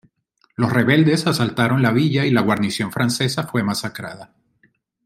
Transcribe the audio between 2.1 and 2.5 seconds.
y la